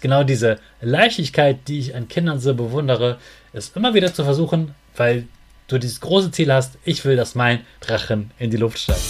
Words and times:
ist 0.00 0.02
genau 0.02 0.24
diese 0.24 0.58
Leichtigkeit, 0.80 1.68
die 1.68 1.78
ich 1.78 1.94
an 1.94 2.08
Kindern 2.08 2.40
so 2.40 2.54
bewundere, 2.54 3.18
es 3.52 3.72
immer 3.76 3.92
wieder 3.92 4.14
zu 4.14 4.24
versuchen, 4.24 4.74
weil 4.96 5.28
du 5.68 5.76
dieses 5.76 6.00
große 6.00 6.30
Ziel 6.30 6.50
hast, 6.50 6.78
ich 6.86 7.04
will, 7.04 7.16
dass 7.16 7.34
mein 7.34 7.60
Drachen 7.80 8.30
in 8.38 8.50
die 8.50 8.56
Luft 8.56 8.78
steigt. 8.78 9.02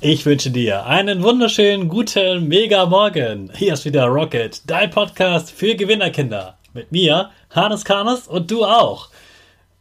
Ich 0.00 0.24
wünsche 0.24 0.52
dir 0.52 0.86
einen 0.86 1.24
wunderschönen 1.24 1.88
guten 1.88 2.46
Mega 2.46 2.86
Morgen. 2.86 3.50
Hier 3.56 3.72
ist 3.72 3.84
wieder 3.84 4.04
Rocket, 4.04 4.62
dein 4.70 4.90
Podcast 4.90 5.50
für 5.50 5.74
Gewinnerkinder. 5.74 6.58
Mit 6.74 6.92
mir, 6.92 7.30
Hannes 7.50 7.84
Karnes 7.84 8.28
und 8.28 8.50
du 8.52 8.64
auch. 8.64 9.08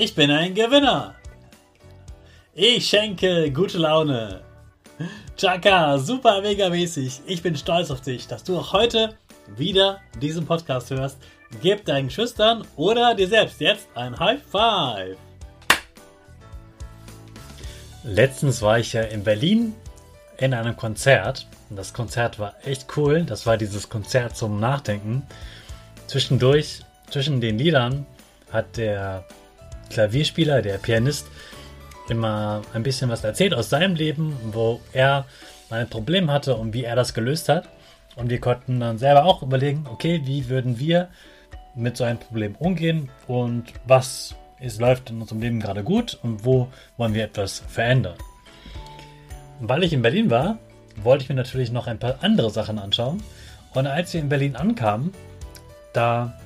Ich 0.00 0.14
bin 0.14 0.30
ein 0.30 0.54
Gewinner. 0.54 1.16
Ich 2.54 2.86
schenke 2.86 3.50
gute 3.50 3.78
Laune. 3.78 4.42
Chaka, 5.36 5.98
super 5.98 6.40
mega 6.40 6.68
mäßig. 6.68 7.22
Ich 7.26 7.42
bin 7.42 7.56
stolz 7.56 7.90
auf 7.90 8.00
dich, 8.00 8.28
dass 8.28 8.44
du 8.44 8.56
auch 8.56 8.72
heute 8.72 9.16
wieder 9.56 10.00
diesen 10.22 10.46
Podcast 10.46 10.90
hörst. 10.90 11.18
Gib 11.62 11.84
deinen 11.84 12.10
Schüchtern 12.10 12.64
oder 12.76 13.16
dir 13.16 13.26
selbst 13.26 13.60
jetzt 13.60 13.88
ein 13.96 14.16
High 14.16 14.40
Five. 14.40 15.16
Letztens 18.04 18.62
war 18.62 18.78
ich 18.78 18.92
ja 18.92 19.02
in 19.02 19.24
Berlin 19.24 19.74
in 20.36 20.54
einem 20.54 20.76
Konzert. 20.76 21.48
Das 21.70 21.92
Konzert 21.92 22.38
war 22.38 22.54
echt 22.62 22.86
cool. 22.96 23.24
Das 23.24 23.46
war 23.46 23.56
dieses 23.56 23.88
Konzert 23.88 24.36
zum 24.36 24.60
Nachdenken. 24.60 25.26
Zwischendurch, 26.06 26.82
zwischen 27.10 27.40
den 27.40 27.58
Liedern, 27.58 28.06
hat 28.52 28.76
der 28.76 29.24
Klavierspieler, 29.90 30.62
der 30.62 30.78
Pianist, 30.78 31.26
immer 32.08 32.62
ein 32.72 32.82
bisschen 32.82 33.10
was 33.10 33.24
erzählt 33.24 33.54
aus 33.54 33.70
seinem 33.70 33.94
Leben, 33.94 34.36
wo 34.52 34.80
er 34.92 35.26
ein 35.70 35.88
Problem 35.88 36.30
hatte 36.30 36.56
und 36.56 36.72
wie 36.72 36.84
er 36.84 36.96
das 36.96 37.14
gelöst 37.14 37.48
hat. 37.48 37.68
Und 38.16 38.30
wir 38.30 38.40
konnten 38.40 38.80
dann 38.80 38.98
selber 38.98 39.24
auch 39.24 39.42
überlegen, 39.42 39.86
okay, 39.90 40.22
wie 40.24 40.48
würden 40.48 40.78
wir 40.78 41.08
mit 41.74 41.96
so 41.96 42.04
einem 42.04 42.18
Problem 42.18 42.56
umgehen 42.56 43.10
und 43.26 43.64
was 43.86 44.34
ist, 44.60 44.80
läuft 44.80 45.10
in 45.10 45.20
unserem 45.20 45.40
Leben 45.40 45.60
gerade 45.60 45.84
gut 45.84 46.18
und 46.22 46.44
wo 46.44 46.68
wollen 46.96 47.14
wir 47.14 47.24
etwas 47.24 47.62
verändern. 47.68 48.16
Und 49.60 49.68
weil 49.68 49.84
ich 49.84 49.92
in 49.92 50.02
Berlin 50.02 50.30
war, 50.30 50.58
wollte 51.02 51.22
ich 51.22 51.28
mir 51.28 51.36
natürlich 51.36 51.70
noch 51.70 51.86
ein 51.86 51.98
paar 51.98 52.16
andere 52.22 52.50
Sachen 52.50 52.78
anschauen. 52.78 53.22
Und 53.74 53.86
als 53.86 54.12
wir 54.12 54.20
in 54.20 54.28
Berlin 54.28 54.56
ankamen, 54.56 55.12
da 55.92 56.38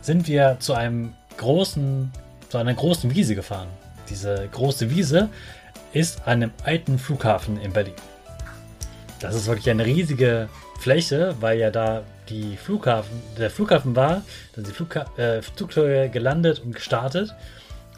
sind 0.00 0.26
wir 0.28 0.56
zu 0.58 0.74
einem 0.74 1.12
großen, 1.36 2.10
zu 2.50 2.58
einer 2.58 2.74
großen 2.74 3.14
Wiese 3.14 3.34
gefahren 3.34 3.68
diese 4.10 4.48
große 4.50 4.90
Wiese 4.90 5.28
ist 5.92 6.26
an 6.26 6.42
einem 6.42 6.50
alten 6.64 6.98
Flughafen 6.98 7.60
in 7.60 7.72
Berlin. 7.72 7.94
Das 9.20 9.34
ist 9.34 9.46
wirklich 9.46 9.70
eine 9.70 9.86
riesige 9.86 10.48
Fläche, 10.78 11.34
weil 11.40 11.58
ja 11.58 11.70
da 11.70 12.02
die 12.28 12.56
Flughafen, 12.56 13.22
der 13.38 13.50
Flughafen 13.50 13.96
war, 13.96 14.22
da 14.52 14.56
sind 14.56 14.68
die 14.68 14.72
Flugha 14.72 15.06
äh, 15.16 15.42
Flugzeuge 15.42 16.08
gelandet 16.10 16.60
und 16.60 16.74
gestartet. 16.74 17.34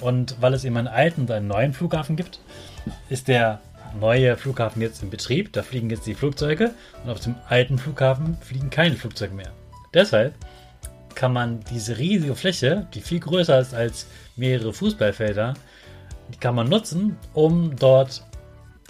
Und 0.00 0.36
weil 0.40 0.52
es 0.54 0.64
eben 0.64 0.76
einen 0.76 0.88
alten 0.88 1.22
und 1.22 1.30
einen 1.30 1.46
neuen 1.46 1.74
Flughafen 1.74 2.16
gibt, 2.16 2.40
ist 3.08 3.28
der 3.28 3.60
neue 4.00 4.36
Flughafen 4.36 4.82
jetzt 4.82 5.02
in 5.02 5.10
Betrieb. 5.10 5.52
Da 5.52 5.62
fliegen 5.62 5.90
jetzt 5.90 6.06
die 6.06 6.14
Flugzeuge 6.14 6.72
und 7.04 7.10
auf 7.10 7.20
dem 7.20 7.36
alten 7.48 7.78
Flughafen 7.78 8.36
fliegen 8.40 8.70
keine 8.70 8.96
Flugzeuge 8.96 9.34
mehr. 9.34 9.52
Deshalb 9.94 10.34
kann 11.14 11.32
man 11.32 11.60
diese 11.70 11.98
riesige 11.98 12.34
Fläche, 12.34 12.86
die 12.94 13.00
viel 13.00 13.20
größer 13.20 13.58
ist 13.60 13.74
als 13.74 14.06
mehrere 14.36 14.72
Fußballfelder, 14.72 15.54
die 16.32 16.38
kann 16.38 16.54
man 16.54 16.68
nutzen, 16.68 17.16
um 17.32 17.76
dort 17.76 18.22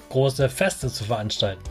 große 0.08 0.48
Feste 0.48 0.88
zu 0.88 1.04
veranstalten. 1.04 1.62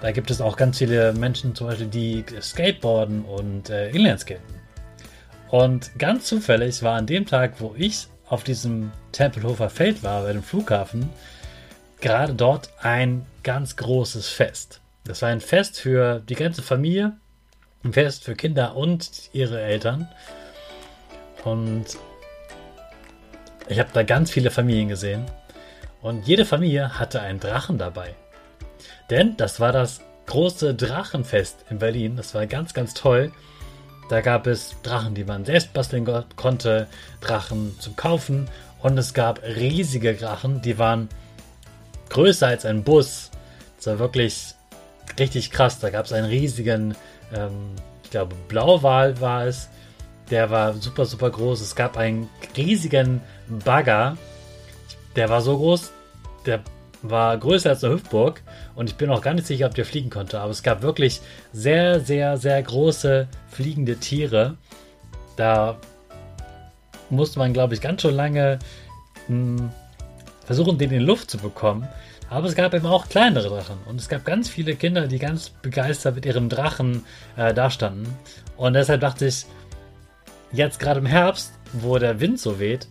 Da 0.00 0.12
gibt 0.12 0.30
es 0.30 0.40
auch 0.40 0.56
ganz 0.56 0.78
viele 0.78 1.12
Menschen, 1.12 1.54
zum 1.54 1.66
Beispiel, 1.66 1.86
die 1.86 2.24
skateboarden 2.40 3.24
und 3.24 3.68
äh, 3.68 3.90
Inlineskaten. 3.90 4.60
Und 5.50 5.98
ganz 5.98 6.24
zufällig 6.24 6.82
war 6.82 6.96
an 6.96 7.06
dem 7.06 7.26
Tag, 7.26 7.60
wo 7.60 7.74
ich 7.76 8.06
auf 8.28 8.44
diesem 8.44 8.92
Tempelhofer 9.12 9.68
Feld 9.68 10.02
war, 10.02 10.22
bei 10.22 10.32
dem 10.32 10.42
Flughafen, 10.42 11.10
gerade 12.00 12.34
dort 12.34 12.70
ein 12.80 13.26
ganz 13.42 13.76
großes 13.76 14.28
Fest. 14.28 14.80
Das 15.04 15.22
war 15.22 15.30
ein 15.30 15.40
Fest 15.40 15.80
für 15.80 16.20
die 16.20 16.34
ganze 16.36 16.62
Familie, 16.62 17.16
Fest 17.92 18.24
für 18.24 18.34
Kinder 18.34 18.76
und 18.76 19.30
ihre 19.32 19.60
Eltern. 19.60 20.08
Und 21.44 21.86
ich 23.68 23.78
habe 23.78 23.90
da 23.92 24.02
ganz 24.02 24.30
viele 24.30 24.50
Familien 24.50 24.88
gesehen 24.88 25.24
und 26.02 26.26
jede 26.26 26.44
Familie 26.44 26.98
hatte 26.98 27.20
einen 27.20 27.40
Drachen 27.40 27.78
dabei. 27.78 28.14
Denn 29.08 29.36
das 29.36 29.60
war 29.60 29.72
das 29.72 30.00
große 30.26 30.74
Drachenfest 30.74 31.64
in 31.70 31.78
Berlin. 31.78 32.16
Das 32.16 32.34
war 32.34 32.46
ganz, 32.46 32.74
ganz 32.74 32.94
toll. 32.94 33.32
Da 34.08 34.20
gab 34.20 34.46
es 34.46 34.76
Drachen, 34.82 35.14
die 35.14 35.24
man 35.24 35.44
selbst 35.44 35.72
basteln 35.72 36.06
konnte, 36.36 36.88
Drachen 37.20 37.78
zum 37.78 37.96
Kaufen 37.96 38.48
und 38.82 38.98
es 38.98 39.14
gab 39.14 39.42
riesige 39.42 40.14
Drachen, 40.14 40.62
die 40.62 40.78
waren 40.78 41.08
größer 42.08 42.48
als 42.48 42.64
ein 42.64 42.82
Bus. 42.82 43.30
Das 43.76 43.86
war 43.86 43.98
wirklich 43.98 44.54
richtig 45.18 45.50
krass. 45.50 45.78
Da 45.78 45.90
gab 45.90 46.06
es 46.06 46.12
einen 46.12 46.26
riesigen, 46.26 46.96
ähm, 47.34 47.74
ich 48.04 48.10
glaube, 48.10 48.34
Blauwal 48.48 49.20
war 49.20 49.46
es. 49.46 49.68
Der 50.30 50.50
war 50.50 50.74
super, 50.74 51.06
super 51.06 51.30
groß. 51.30 51.60
Es 51.60 51.74
gab 51.74 51.96
einen 51.96 52.28
riesigen 52.56 53.20
Bagger. 53.64 54.16
Der 55.16 55.28
war 55.28 55.40
so 55.40 55.56
groß, 55.56 55.90
der 56.46 56.60
war 57.02 57.36
größer 57.36 57.70
als 57.70 57.82
eine 57.82 57.94
Hüftburg 57.94 58.42
und 58.74 58.88
ich 58.88 58.96
bin 58.96 59.10
auch 59.10 59.22
gar 59.22 59.34
nicht 59.34 59.46
sicher, 59.46 59.66
ob 59.66 59.74
der 59.74 59.84
fliegen 59.84 60.10
konnte. 60.10 60.40
Aber 60.40 60.50
es 60.50 60.62
gab 60.62 60.82
wirklich 60.82 61.20
sehr, 61.52 62.00
sehr, 62.00 62.36
sehr 62.36 62.62
große 62.62 63.26
fliegende 63.48 63.96
Tiere. 63.96 64.56
Da 65.36 65.78
musste 67.08 67.38
man, 67.38 67.52
glaube 67.52 67.74
ich, 67.74 67.80
ganz 67.80 68.02
schön 68.02 68.14
lange 68.14 68.58
mh, 69.28 69.58
hm, 69.58 69.70
versuchen, 70.44 70.78
den 70.78 70.90
in 70.90 71.00
die 71.00 71.04
Luft 71.04 71.30
zu 71.30 71.38
bekommen. 71.38 71.88
Aber 72.30 72.46
es 72.46 72.54
gab 72.54 72.72
eben 72.74 72.86
auch 72.86 73.08
kleinere 73.08 73.48
Drachen. 73.48 73.78
Und 73.86 74.00
es 74.00 74.08
gab 74.08 74.24
ganz 74.24 74.48
viele 74.48 74.76
Kinder, 74.76 75.08
die 75.08 75.18
ganz 75.18 75.50
begeistert 75.50 76.14
mit 76.14 76.24
ihrem 76.24 76.48
Drachen 76.48 77.04
äh, 77.36 77.52
dastanden. 77.52 78.06
Und 78.56 78.74
deshalb 78.74 79.00
dachte 79.00 79.26
ich, 79.26 79.46
jetzt 80.52 80.78
gerade 80.78 81.00
im 81.00 81.06
Herbst, 81.06 81.52
wo 81.72 81.98
der 81.98 82.20
Wind 82.20 82.38
so 82.38 82.60
weht, 82.60 82.86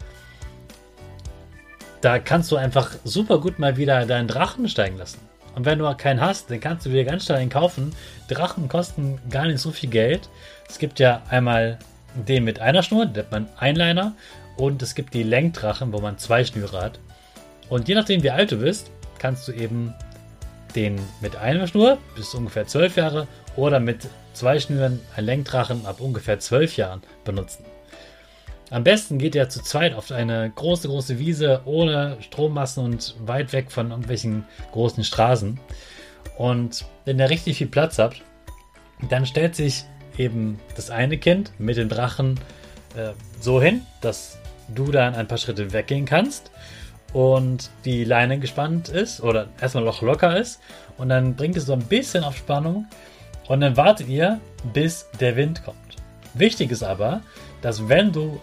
da 2.02 2.20
kannst 2.20 2.52
du 2.52 2.58
einfach 2.58 2.92
super 3.06 3.40
gut 3.40 3.60
mal 3.60 3.78
wieder 3.78 4.06
deinen 4.06 4.28
Drachen 4.28 4.68
steigen 4.68 4.98
lassen. 4.98 5.20
Und 5.56 5.66
wenn 5.66 5.80
du 5.80 5.94
keinen 5.96 6.22
hast, 6.22 6.52
dann 6.52 6.60
kannst 6.60 6.86
du 6.86 6.90
dir 6.90 7.06
ganz 7.06 7.26
schnell 7.26 7.40
einen 7.40 7.50
kaufen. 7.50 7.94
Drachen 8.28 8.68
kosten 8.68 9.20
gar 9.30 9.46
nicht 9.46 9.60
so 9.60 9.72
viel 9.72 9.90
Geld. 9.90 10.30
Es 10.68 10.80
gibt 10.80 11.00
ja 11.00 11.24
einmal 11.30 11.80
den 12.14 12.44
mit 12.44 12.60
einer 12.60 12.84
Schnur, 12.84 13.06
den 13.06 13.14
nennt 13.14 13.32
man 13.32 13.50
Einliner. 13.58 14.16
Und 14.58 14.82
es 14.82 14.96
gibt 14.96 15.14
die 15.14 15.24
Lenkdrachen, 15.24 15.94
wo 15.94 16.00
man 16.00 16.18
zwei 16.18 16.44
Schnüre 16.44 16.82
hat. 16.82 17.00
Und 17.70 17.88
je 17.88 17.96
nachdem, 17.96 18.24
wie 18.24 18.32
alt 18.32 18.52
du 18.52 18.58
bist, 18.58 18.92
kannst 19.20 19.48
du 19.48 19.52
eben 19.52 19.94
den 20.76 21.00
mit 21.22 21.36
einer 21.36 21.68
Schnur 21.68 21.98
bis 22.16 22.34
ungefähr 22.34 22.68
zwölf 22.68 22.96
Jahre 22.96 23.28
oder 23.56 23.80
mit 23.80 24.08
zwei 24.34 24.60
Schnüren 24.60 25.00
einen 25.16 25.26
Lenkdrachen 25.26 25.86
ab 25.86 26.00
ungefähr 26.00 26.40
zwölf 26.40 26.78
Jahren 26.78 27.02
benutzen. 27.26 27.66
Am 28.72 28.84
besten 28.84 29.18
geht 29.18 29.34
ihr 29.34 29.50
zu 29.50 29.64
zweit 29.64 29.96
auf 29.96 30.12
eine 30.12 30.52
große, 30.54 30.88
große 30.88 31.18
Wiese 31.18 31.62
ohne 31.66 32.18
Strommassen 32.22 32.84
und 32.84 33.16
weit 33.26 33.52
weg 33.52 33.72
von 33.72 33.90
irgendwelchen 33.90 34.46
großen 34.72 35.04
Straßen. 35.04 35.60
Und 36.38 36.86
wenn 37.06 37.20
ihr 37.20 37.30
richtig 37.30 37.58
viel 37.58 37.68
Platz 37.68 37.98
habt, 37.98 38.22
dann 39.10 39.26
stellt 39.26 39.56
sich 39.56 39.86
eben 40.18 40.60
das 40.76 40.92
eine 40.92 41.18
Kind 41.18 41.52
mit 41.58 41.78
dem 41.78 41.90
Drachen 41.90 42.40
äh, 42.96 43.14
so 43.40 43.60
hin, 43.60 43.82
dass 44.02 44.38
du 44.74 44.92
dann 44.92 45.16
ein 45.16 45.28
paar 45.28 45.40
Schritte 45.40 45.74
weggehen 45.74 46.06
kannst 46.06 46.52
und 47.14 47.70
die 47.86 48.04
Leine 48.04 48.40
gespannt 48.40 48.90
ist 48.90 49.22
oder 49.22 49.48
erstmal 49.60 49.84
noch 49.84 50.02
locker 50.02 50.38
ist 50.38 50.60
und 50.98 51.10
dann 51.10 51.36
bringt 51.36 51.58
es 51.58 51.66
so 51.66 51.74
ein 51.74 51.84
bisschen 51.84 52.24
auf 52.24 52.38
Spannung 52.38 52.86
und 53.48 53.62
dann 53.62 53.78
wartet 53.78 54.08
ihr, 54.08 54.40
bis 54.74 55.08
der 55.20 55.36
Wind 55.36 55.64
kommt. 55.64 55.78
Wichtig 56.34 56.72
ist 56.72 56.84
aber, 56.84 57.22
dass 57.62 57.90
wenn 57.90 58.12
du 58.12 58.40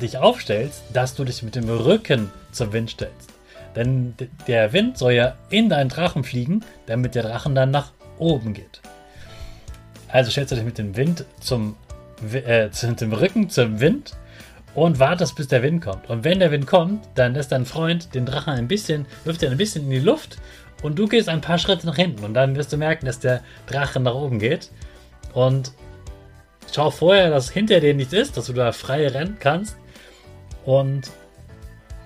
dich 0.00 0.18
aufstellst, 0.18 0.82
dass 0.92 1.14
du 1.14 1.24
dich 1.24 1.42
mit 1.42 1.54
dem 1.54 1.68
Rücken 1.68 2.30
zum 2.52 2.72
Wind 2.72 2.90
stellst. 2.90 3.30
Denn 3.74 4.14
der 4.46 4.72
Wind 4.72 4.98
soll 4.98 5.12
ja 5.12 5.36
in 5.50 5.68
deinen 5.68 5.88
Drachen 5.88 6.24
fliegen, 6.24 6.64
damit 6.86 7.14
der 7.14 7.22
Drachen 7.22 7.54
dann 7.54 7.70
nach 7.70 7.92
oben 8.18 8.54
geht. 8.54 8.80
Also 10.08 10.30
stellst 10.30 10.52
du 10.52 10.56
dich 10.56 10.64
mit 10.64 10.78
dem 10.78 10.96
Wind 10.96 11.24
zum, 11.40 11.76
äh, 12.32 12.68
dem 13.00 13.12
Rücken 13.12 13.50
zum 13.50 13.80
Wind 13.80 14.16
und 14.76 14.98
wartest, 15.00 15.34
bis 15.34 15.48
der 15.48 15.62
Wind 15.62 15.82
kommt. 15.82 16.08
Und 16.08 16.22
wenn 16.22 16.38
der 16.38 16.52
Wind 16.52 16.66
kommt, 16.66 17.08
dann 17.14 17.34
lässt 17.34 17.50
dein 17.50 17.64
Freund 17.64 18.14
den 18.14 18.26
Drachen 18.26 18.52
ein 18.52 18.68
bisschen, 18.68 19.06
wirft 19.24 19.42
er 19.42 19.50
ein 19.50 19.56
bisschen 19.56 19.84
in 19.84 19.90
die 19.90 19.98
Luft 19.98 20.36
und 20.82 20.98
du 20.98 21.08
gehst 21.08 21.30
ein 21.30 21.40
paar 21.40 21.58
Schritte 21.58 21.86
nach 21.86 21.96
hinten 21.96 22.22
und 22.24 22.34
dann 22.34 22.54
wirst 22.56 22.74
du 22.74 22.76
merken, 22.76 23.06
dass 23.06 23.18
der 23.18 23.40
Drache 23.66 23.98
nach 23.98 24.14
oben 24.14 24.38
geht. 24.38 24.70
Und 25.32 25.72
schau 26.72 26.90
vorher, 26.90 27.30
dass 27.30 27.50
hinter 27.50 27.80
dir 27.80 27.94
nichts 27.94 28.12
ist, 28.12 28.36
dass 28.36 28.46
du 28.46 28.52
da 28.52 28.70
frei 28.70 29.08
rennen 29.08 29.38
kannst 29.40 29.76
und 30.66 31.10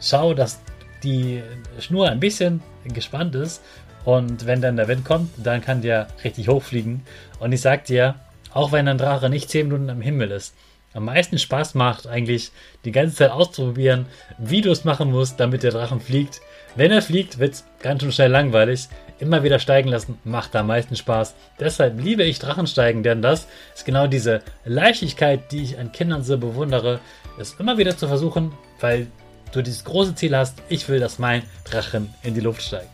schau, 0.01 0.33
dass 0.33 0.61
die 1.03 1.43
Schnur 1.81 2.09
ein 2.09 2.21
bisschen 2.21 2.63
gespannt 2.85 3.35
ist 3.35 3.63
und 4.05 4.47
wenn 4.47 4.63
dann 4.63 4.77
der 4.77 4.87
Wind 4.87 5.05
kommt, 5.05 5.31
dann 5.39 5.61
kann 5.61 5.83
der 5.83 6.07
richtig 6.23 6.47
hochfliegen. 6.49 7.03
Und 7.41 7.51
ich 7.51 7.63
sag 7.63 7.85
dir, 7.87 8.15
auch 8.53 8.71
wenn 8.71 8.87
ein 8.87 8.99
Drache 8.99 9.29
nicht 9.29 9.51
10 9.51 9.67
Minuten 9.67 9.91
am 9.91 10.01
Himmel 10.01 10.31
ist, 10.31 10.55
am 10.93 11.05
meisten 11.05 11.39
Spaß 11.39 11.75
macht 11.75 12.07
eigentlich 12.09 12.51
die 12.85 12.91
ganze 12.91 13.17
Zeit 13.17 13.31
auszuprobieren, 13.31 14.07
wie 14.39 14.61
du 14.61 14.71
es 14.71 14.85
machen 14.85 15.13
musst, 15.13 15.39
damit 15.39 15.63
der 15.63 15.71
Drachen 15.71 16.01
fliegt. 16.01 16.41
Wenn 16.75 16.91
er 16.91 17.03
fliegt, 17.03 17.39
wird 17.39 17.55
es 17.55 17.65
ganz 17.81 18.03
schön 18.03 18.13
schnell 18.13 18.31
langweilig. 18.31 18.89
Immer 19.21 19.43
wieder 19.43 19.59
steigen 19.59 19.89
lassen 19.89 20.19
macht 20.25 20.57
am 20.57 20.67
meisten 20.67 20.97
Spaß. 20.97 21.35
Deshalb 21.61 22.01
liebe 22.03 22.25
ich 22.25 22.39
Drachensteigen, 22.39 23.03
denn 23.03 23.23
das 23.23 23.47
ist 23.75 23.85
genau 23.85 24.07
diese 24.09 24.43
Leichtigkeit, 24.65 25.53
die 25.53 25.63
ich 25.63 25.79
an 25.79 25.93
Kindern 25.93 26.25
so 26.25 26.39
bewundere, 26.39 27.01
es 27.39 27.55
immer 27.59 27.79
wieder 27.79 27.97
zu 27.97 28.09
versuchen, 28.09 28.53
weil 28.81 29.07
du 29.53 29.63
dieses 29.63 29.85
große 29.85 30.15
Ziel 30.15 30.37
hast, 30.37 30.59
ich 30.69 30.89
will, 30.89 31.01
dass 31.01 31.19
mein 31.19 31.43
Drachen 31.65 32.13
in 32.23 32.35
die 32.35 32.41
Luft 32.41 32.63
steigt. 32.63 32.89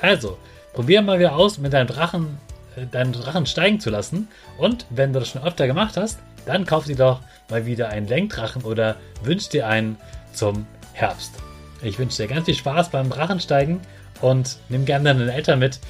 Also, 0.00 0.38
probier 0.74 1.02
mal 1.02 1.18
wieder 1.18 1.34
aus, 1.34 1.58
mit 1.58 1.72
deinem 1.72 1.86
Drachen, 1.88 2.38
äh, 2.76 2.86
deinen 2.86 3.12
Drachen 3.12 3.46
steigen 3.46 3.80
zu 3.80 3.90
lassen. 3.90 4.28
Und 4.58 4.86
wenn 4.90 5.12
du 5.12 5.18
das 5.18 5.28
schon 5.28 5.42
öfter 5.42 5.66
gemacht 5.66 5.96
hast, 5.96 6.18
dann 6.46 6.64
kauf 6.64 6.84
dir 6.86 6.96
doch 6.96 7.20
mal 7.50 7.66
wieder 7.66 7.90
einen 7.90 8.06
Lenkdrachen 8.06 8.62
oder 8.62 8.96
wünsch 9.22 9.48
dir 9.48 9.66
einen 9.66 9.98
zum 10.32 10.66
Herbst. 10.92 11.34
Ich 11.82 11.98
wünsche 11.98 12.22
dir 12.22 12.28
ganz 12.28 12.46
viel 12.46 12.54
Spaß 12.54 12.90
beim 12.90 13.10
Drachensteigen 13.10 13.80
und 14.22 14.58
nimm 14.68 14.86
gerne 14.86 15.14
deine 15.14 15.32
Eltern 15.32 15.58
mit 15.58 15.80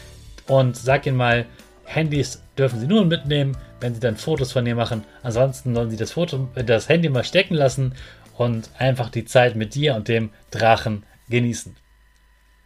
und 0.48 0.76
sag 0.76 1.06
ihnen 1.06 1.16
mal, 1.16 1.46
Handys 1.84 2.42
dürfen 2.58 2.80
sie 2.80 2.86
nur 2.86 3.04
mitnehmen, 3.04 3.56
wenn 3.80 3.94
sie 3.94 4.00
dann 4.00 4.16
Fotos 4.16 4.52
von 4.52 4.64
dir 4.64 4.74
machen. 4.74 5.04
Ansonsten 5.22 5.74
sollen 5.74 5.90
sie 5.90 5.96
das 5.96 6.12
Foto, 6.12 6.48
das 6.54 6.88
Handy 6.88 7.08
mal 7.08 7.24
stecken 7.24 7.54
lassen 7.54 7.94
und 8.36 8.70
einfach 8.78 9.10
die 9.10 9.24
Zeit 9.24 9.54
mit 9.54 9.74
dir 9.74 9.94
und 9.94 10.08
dem 10.08 10.30
Drachen 10.50 11.04
genießen. 11.28 11.76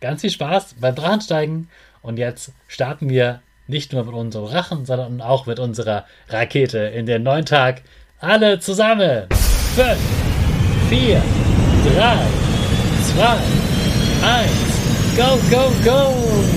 Ganz 0.01 0.23
viel 0.23 0.31
Spaß 0.31 0.77
beim 0.81 0.95
Drachensteigen 0.95 1.69
und 2.03 2.19
jetzt 2.19 2.53
starten 2.67 3.11
wir 3.11 3.43
nicht 3.70 3.93
nur 3.93 4.05
mit 4.05 4.14
unserem 4.14 4.46
Drachen, 4.50 4.84
sondern 4.84 5.22
auch 5.22 5.46
mit 5.46 5.58
unserer 5.58 6.05
Rakete 6.28 6.78
in 6.78 7.06
den 7.06 7.22
neuen 7.22 7.46
Tag. 7.46 7.82
Alle 8.19 8.58
zusammen! 8.58 9.26
5, 9.75 9.96
4, 10.90 11.22
3, 11.96 12.19
2, 13.14 13.38
1, 14.22 14.50
go, 15.17 15.38
go, 15.50 15.72
go! 15.84 16.50